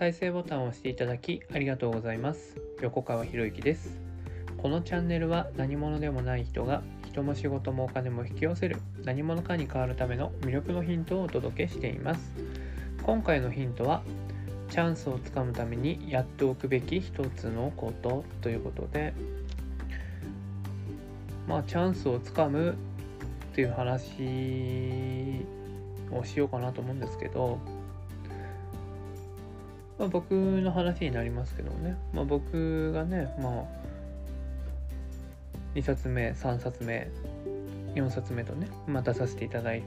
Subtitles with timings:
[0.00, 2.56] 再生ボタンを押していただきありがとうございます。
[2.80, 4.00] 横川博之です。
[4.56, 12.32] このチャンネルは何者でもない人が人も仕事もお金も引き寄せる何者かに変わるための魅力のヒントをお届けしています。
[13.02, 14.00] 今回のヒントは
[14.70, 19.12] チャンスをつかむためにやっておくべき一つのことということで
[21.46, 25.44] まあチャンスをつかむっていう話
[26.10, 27.58] をしようかなと思うんですけど、
[30.00, 33.64] まあ、僕の話になりますけどね、まあ、僕がね、まあ、
[35.74, 37.10] 2冊目3冊目
[37.94, 39.82] 4冊目とね、まあ、出させていただい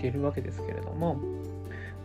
[0.00, 1.20] ているわけですけれども、ま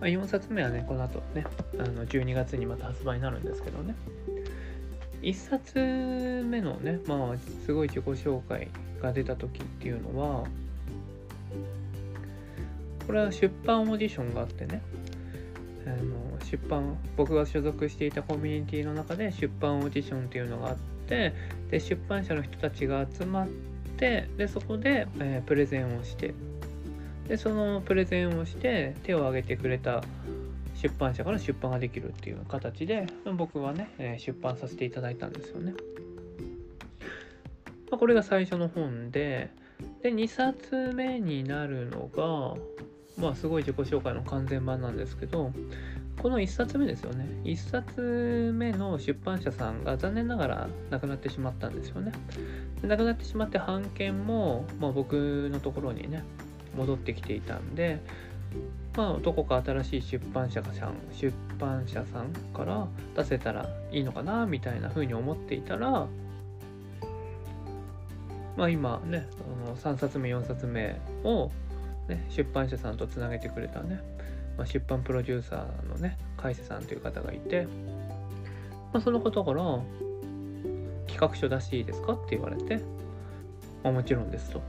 [0.02, 1.48] あ、4冊目はねこの後ね
[1.80, 3.96] あの12月にまた発売になるんですけどね。
[5.24, 8.68] 1冊目のねまあすごい自己紹介
[9.02, 10.46] が出た時っていうのは
[13.08, 14.82] これは出版オーディションがあってね
[15.86, 20.76] あの出版僕が所属していたコミュニティの中で出版オーディションっていうのがあっ
[21.08, 21.34] て
[21.70, 23.48] で出版社の人たちが集まっ
[23.98, 26.34] てでそこで、えー、プレゼンをして
[27.28, 30.04] でそのプレゼンをして手を挙げてくれた
[30.76, 33.08] 出版社から出版ができるっていう形で
[33.38, 35.74] 僕はね、え、出版させていただいたんですよね。
[37.92, 39.52] ま、これが最初の本で
[40.02, 42.56] で2冊目になるのが
[43.18, 45.52] まあすごい自己紹介の完全版なんですけど
[46.22, 47.28] この1冊目ですよね。
[47.44, 52.12] 1冊目の出版社さんが残念ながら亡くなってしまったんですよね。
[52.84, 56.24] 亡くなってしまって版権も、まあ、僕のところにね
[56.76, 58.00] 戻ってきていたんで
[58.96, 66.08] まあどこか新しい出版社さん出版社さんから出せたらいいのかなみたいな風に思っていたら
[68.58, 69.28] まあ今ね
[69.66, 71.52] あの3冊目4冊目を
[72.12, 74.02] ね、出版社さんとつなげてくれたね、
[74.58, 77.68] まあ、出版プロデューサーのね、海瀬さんという方がいて、
[78.94, 79.64] まあ、その方から、
[81.08, 82.78] 企画書出していいですかって言われて、
[83.84, 84.62] まあ、もちろんですと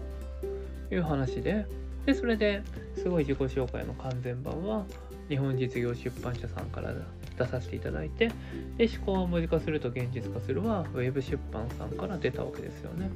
[0.91, 1.67] いう話で、
[2.07, 2.63] で、それで
[2.97, 4.85] すごい自己紹介の完全版は、
[5.29, 6.93] 日本実業出版社さんから
[7.39, 8.31] 出させていただいて、
[8.77, 13.11] で、思考を文字化すると現実化するは、ウェブ出版さんから出たわけですよね。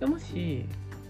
[0.00, 0.64] でもし、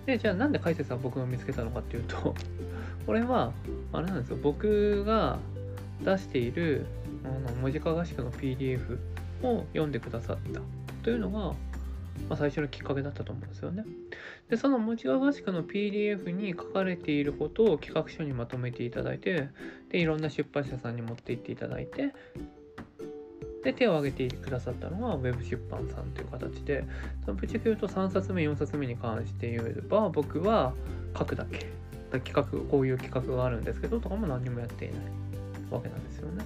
[0.06, 2.34] で、じゃあなんで解説は僕が見つけたのかっていうと、
[3.06, 3.52] これは、
[3.92, 5.38] あれなんですよ、僕が
[6.04, 6.86] 出している
[7.24, 8.98] あの文字化合宿の PDF
[9.42, 10.60] を読んでくださった
[11.02, 11.38] というのが、
[12.28, 13.84] まあ、最初のきっかけだったと思うんですよね。
[14.48, 19.48] で、その文字化合宿の PDF に書かれていることを企画書にまとめていただいて、
[19.90, 22.14] で、いろんな出版社さんに持って行っていただいて、
[23.64, 26.84] で、手を挙げてくださったのは Web 出版さんという形で、
[27.24, 30.72] そのぶっちゃけ言うと3冊目、4冊目に関して言えば、僕は
[31.16, 31.66] 書くだけ。
[32.20, 34.98] 企画、こういう企画があるんですけど、とかも何もやっていない
[35.70, 36.44] わけなんですよね。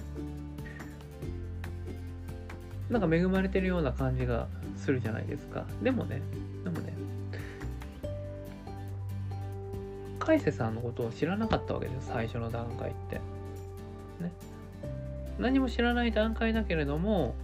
[2.89, 5.65] なんか恵まれてるような感じがするじゃないですか。
[5.81, 6.21] でもね、
[6.63, 6.93] でもね、
[10.19, 13.15] 海瀬さんのことを知らなかったわけです最初の段階って。
[14.21, 14.31] ね。
[15.39, 17.35] 何も知らない段階だけれども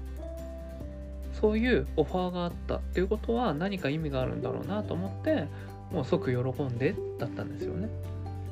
[1.40, 5.48] そういうオファーがあったっていうことは何か意味があるんだろうなと思って
[5.92, 7.90] もう即喜んでだったんですよね。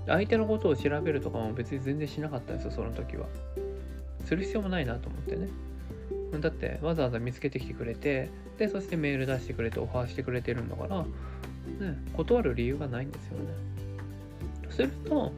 [0.07, 3.27] 相手のことを調べるとかも別に全然しなかったんですよその時は。
[4.25, 5.49] する必要もないなと思ってね。
[6.39, 13.45] だってわざわざ見つけてきてくれてでそしてメール出してくれてオファーしてくれてるんだから、ね、断る理由がないんですよね。
[14.69, 15.31] すると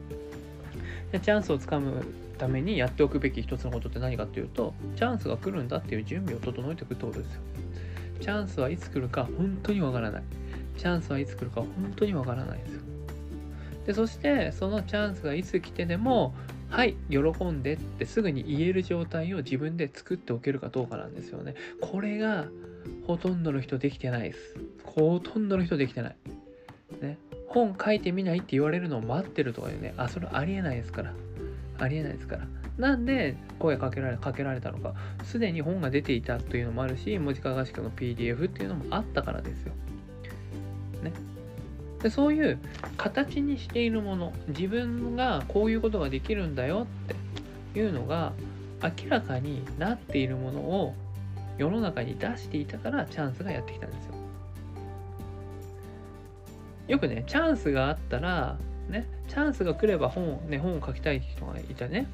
[1.12, 2.04] でチャンスをつかむ
[2.38, 7.40] ためにやっておくべき一つのことって何かっていうとチャンスが来るんだっていう準備を整えていくってことですよ。
[8.20, 10.22] チャンスはいつ来るか本当にわからない。
[10.76, 12.80] チャンスはいつ来るか本当にわからないですよ。
[13.86, 16.34] でそしてそのチャンスがいつ来てでも
[16.68, 21.54] はい喜んでってすぐに言える状態を自分で作っておけるかどうかなんですよね。
[21.80, 22.46] これが
[23.06, 24.54] ほとんどの人できてないです。
[24.84, 26.16] ほとんどの人できてない。
[27.50, 31.12] 本書いてみないって言われるのを待ってるとかでねあそれありえないですから
[31.78, 32.46] ありえないですから。
[32.78, 34.94] なんで声かけられかけられたのか。
[35.24, 39.72] すでに本が出ていたというのもあるし、文字化合宿の PDF っていうのもあったからですよ。
[41.02, 41.12] ね。
[42.02, 42.58] でそういう
[42.96, 46.86] 形にしているもの、自分がこういうことができるんだよ
[47.72, 48.32] っていうのが
[48.82, 50.94] 明らかになっているものを
[51.58, 54.19] 世の中に出していたからチャンスがやってきたんですよ。
[56.90, 58.58] よくね、チャンスがあったら
[58.88, 62.08] ね、チャンスが来れば本を、ね、本を書きたい人がいたね。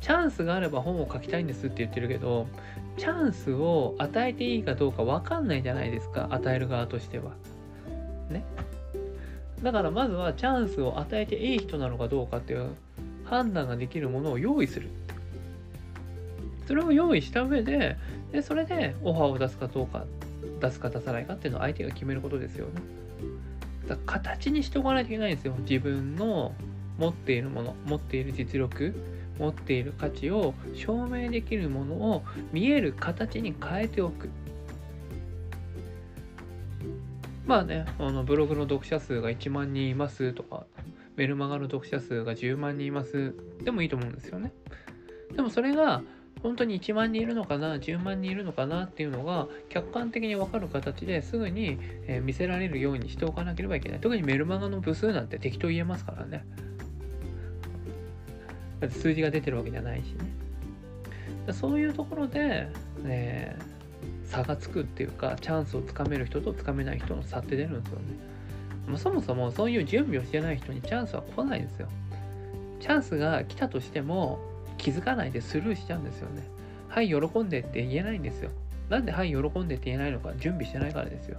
[0.00, 2.48] チャンスがあれば本を書きたいんですって言ってるけど、
[2.98, 7.32] チャンスを与えていいかどうか分かんないじゃないですか、与える側としては。
[8.28, 8.44] ね。
[9.62, 12.70] だからまずはチャンスを与えていい人なのかどうかっていう
[13.24, 14.90] 判断ができるものを用意する
[16.66, 17.96] それを用意した上で
[18.32, 20.04] でそれでオファーを出すかどうか
[20.60, 22.72] 出すか出さないかっていうのを相手が決めることですよね
[23.86, 25.54] だ形にしておかないといけないんですよ。
[25.68, 26.54] 自分の
[26.98, 28.94] 持っているもの持っている実力
[29.38, 34.30] 持っている価値を証明できるものを見える形に変えておく。
[37.46, 40.66] まあねあのブログの読者数が1万人いますとか
[41.14, 44.52] メルマガの読者数が10万人いますでもいいと思うんですよね。
[45.34, 46.02] でもそれが
[46.42, 48.84] 本当に1万人いるのかな？10万人いるのかな？
[48.84, 51.78] っていうのが客観的に分かる形ですぐに、
[52.22, 54.00] 見せられるようにしておかなければいけない。
[54.00, 56.44] 特にメルマガの部数なんて適当言えますからね。
[58.90, 60.12] 数字が出てるわけじゃないし
[61.46, 61.52] ね。
[61.52, 62.68] そういうところで、
[63.02, 63.56] ね、
[64.24, 68.04] 差がつくっていうかチャンスをつかめる人とつかめない人の差って出るんですよね。
[68.88, 71.88] もそもそもそういう準備をしてない人にチャンスは来ないんですよ。
[72.80, 74.38] チャンスが来たとしても
[74.78, 76.42] 気づかないでスルーしちゃうんですよね。
[76.88, 78.50] はい、喜んでって言えないんですよ。
[78.88, 81.38] なんではい、喜んでって言えないのか、準備してないからですよ。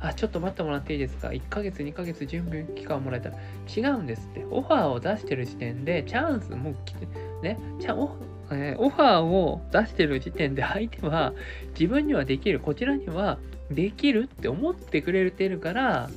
[0.00, 3.36] あ、ちょっと待ってもらっていいですか ?1 ヶ月、2ヶ月準備期間をもらえたら
[3.74, 4.44] 違うんですって。
[4.50, 7.06] オファーを出してる時点で、チャンスも来て、
[7.42, 8.10] ね、ちゃオ
[8.50, 11.34] えー、オファーを出してる時点で相手は
[11.78, 13.38] 自分にはできる、こちらには
[13.70, 16.08] できるって思ってくれてるから、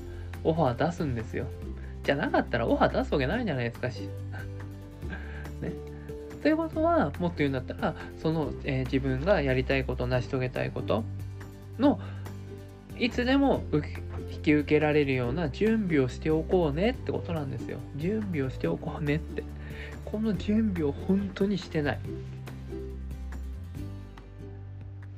[0.43, 1.45] オファー出すんですよ。
[2.03, 4.07] じゃなかったらオファー出すわけないじゃないですかし。
[5.61, 5.71] ね。
[6.41, 11.03] ということは、もっと言うんだったら、その、えー、自分がやりたいこと、成し遂げたいこと
[11.77, 11.99] の、
[12.97, 13.63] いつでも
[14.31, 17.79] 引き受けられるような準備をしておこうねってことなんですよ。
[17.95, 19.43] 準備をしておこうねって。
[20.05, 21.99] この準備を本当にしてない。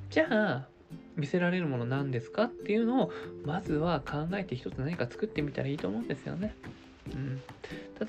[0.09, 0.67] じゃあ、
[1.15, 3.11] 見せられるもの何ですかっていうのを、
[3.45, 6.55] まずは考えて一つ何か作ってみたらいいと思うんですよね。
[7.11, 7.41] うん、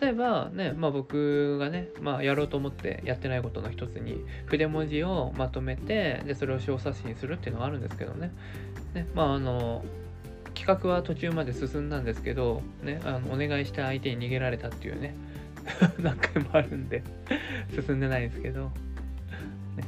[0.00, 8.30] 例えばね、まあ、僕がね、まあ、やろうと思ってやってないことの一つに筆文字をまとめてでそれを小冊子にするっていうのがあるんですけどね。
[8.94, 9.84] ねまああの
[10.54, 15.14] 企画は途中まで進んだんですけど、ね、あのお願いした相手に逃げられたっていうね
[15.98, 17.02] 何回もあるんで
[17.74, 18.70] 進んでないんですけど、ね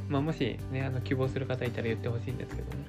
[0.09, 2.85] まあ、もし、ね、あの希望する方いたら言ってほしいんですけどね、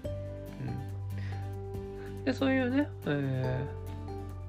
[2.16, 3.87] うん、でそういうね、えー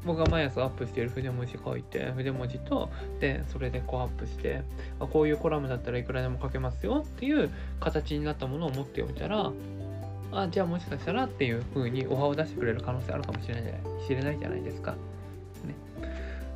[0.05, 4.61] 僕が毎朝アップしている筆文字書いて、筆文字と、で、それでこうアップして、
[4.99, 7.49] あこういうコラムだったらいくらでも書けますよっていう
[7.79, 9.51] 形になったものを持っておいたら、
[10.31, 13.73] あ、じゃあもしかしたらっていう風にオファーを出してくれる可能性あるかもしれない
[14.07, 14.91] 知れないじゃないですか。
[14.91, 14.97] ね。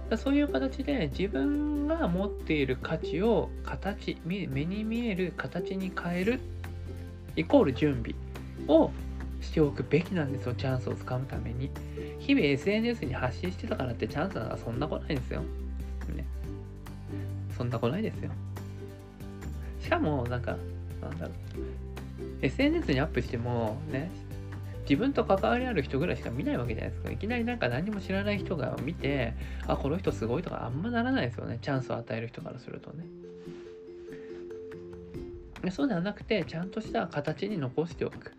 [0.09, 6.39] だそういう形で自分が持っている価値を形、目に見える形に変える、
[7.35, 8.15] イコール準備
[8.67, 8.91] を
[9.53, 11.69] しておくべきなんですよ、チャンスをつかむために。
[12.17, 15.41] 日々 SNS に発信してたからってチャンスなんかそんな来ないんですよ。
[16.15, 16.25] ね。
[17.55, 18.31] そんな来ないですよ。
[19.79, 20.57] しかも、なんか、
[20.99, 21.33] なんだろう。
[22.41, 24.09] SNS にアップしても、ね、
[24.89, 27.11] 自分と関わりある人ぐらいしか見ないわけじゃないですか。
[27.11, 29.35] いきなりなんか何も知らない人が見て、
[29.67, 31.59] あ、この人すごいとかあんまならないですよね。
[31.61, 33.05] チャンスを与える人からするとね。
[35.69, 38.31] そうではなくて、ちゃんとした形に残しておく。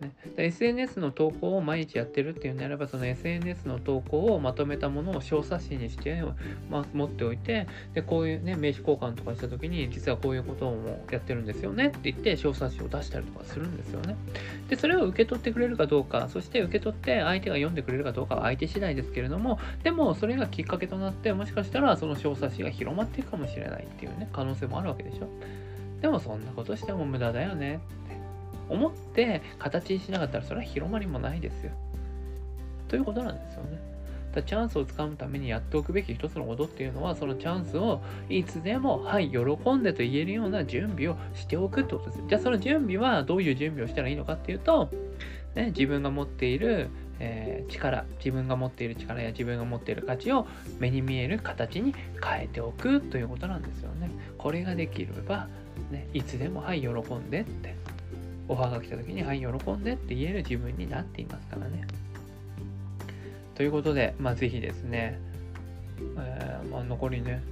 [0.00, 6.22] ね、SNS の投稿を毎日やってるっていうんであればその SNS の投稿をまとめたものを小冊子にして、
[6.70, 14.16] まあ、持っておいてでこういうね名刺交換とかした時に実はこういうことをもやってるんですよねって言って小冊子を出したりとかするんですよね。
[14.68, 25.28] でそれを受け取ってくれるかどうかそして受け取って相手が読んでくれるかどうかは相手次第ですけれどもでもそれがきっかけとなってもしかしたらその小冊子が広まっていくかもしれないっていうね可能性もあるわけでしょ。
[26.00, 27.80] でもそんなことしても無駄だよね
[28.68, 31.72] 思って形にしなかったらそれは広まりもないですよ。
[32.88, 33.88] ということなんですよね。
[34.34, 39.38] だチャンスをつかむためにやっておくべき一つのことっていうのはそのチャンスをいつでもはい喜
[39.74, 42.22] んでと言えるような準備をしておくってことです。
[42.28, 44.90] じゃあその準備はどういう準備をしたらいいのかっていうと、
[45.54, 46.88] ね、自分が持っている、
[47.20, 50.46] えー、力自分が持っている力や自分が持っている価値を
[50.78, 54.10] 目に見える形に変えておくということなんですよね。
[54.36, 55.48] これができれば、
[55.90, 57.74] ね、いつでもはい喜んでって
[58.48, 61.86] オファーが来た時に、はい、喜んでって言える自分になっていますからね。
[63.54, 65.18] ということで、まあ、ぜひですね、
[66.16, 67.42] えー、まあ、残りね、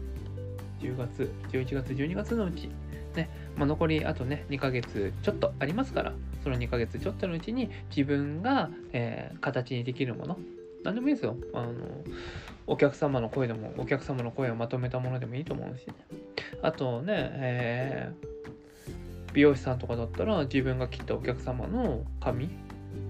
[0.80, 2.70] 10月、11月、12月のうち、
[3.14, 6.12] ね、まあ、残りあとね、2ヶ月ちょっとありますから、
[6.44, 10.38] その2ヶ月ちょっとのうちに自分が、えー、形にできるもの、
[10.84, 11.36] 何でもいいですよ。
[11.52, 11.72] あの、
[12.68, 15.94] お客様の声でも、お客様の声をまとめたものでもいいと思うしね。
[16.62, 18.26] あとね、えー、
[19.36, 22.48] 美容師さんとかだったら自分が切ったお客様の髪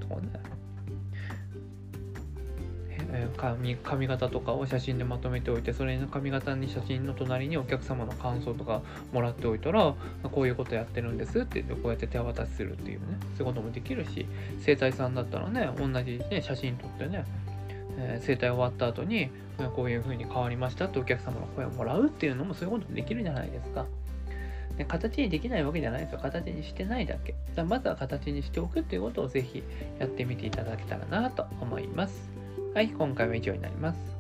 [0.00, 0.22] とかね、
[3.36, 13.06] 髪髪型とかを写真でまとめておいてそれの髪型に写真の隣にお客様の感想とかもらっておいたらこういうことやってるんですってってこうやって手渡しするっていうね。
[13.38, 14.26] そういうこともできるし
[14.58, 17.24] 整体さんだったらね同じね写真撮ってね。
[17.98, 19.30] えー、整体終わった後に
[19.76, 23.86] こういう風に変わりましたってお客様の声をもらうっていうのもそういうことできるじゃないですか。
[24.78, 26.18] で形にできないわけじゃないですよ。
[26.20, 27.34] 形にしてないだけ。
[27.54, 29.62] だまずは形にしておくっていうことをぜひ
[29.98, 32.30] やってみていただけたらなと思います。
[32.74, 34.16] はい、今回は以上になります。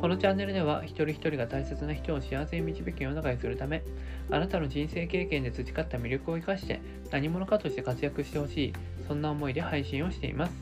[0.00, 3.82] このチャンネルでは一人一人が大切な人を幸せに導く世の中にするため
[4.30, 6.80] あなたの人生経験で培った魅力を生かして
[7.10, 8.72] 何者かとして活躍してほしい
[9.08, 10.52] そんな思いで配信をしています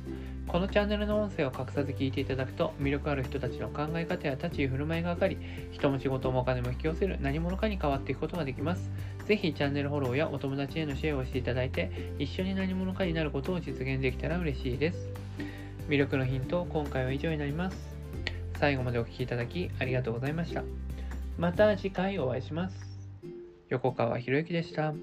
[0.46, 5.36] このチャンネルの音声を隠さず聞いていただくと魅力ある人たちの考え方や立ち居振る舞いが分かり
[5.72, 8.90] 人も仕事もお金も引き寄せる何者かに変わっていくことができます。
[9.26, 15.08] ぜひチャンネルフォローやお友達へのシェアをしていただいて一緒に何者かになることを実現できたら嬉しいです。
[15.88, 17.76] 魅力のヒント今回は以上になります。
[18.60, 20.62] 最後までお聴きいただきありがとうございました。
[21.38, 22.76] また次回お会いします。
[23.68, 24.94] 横川博之でした。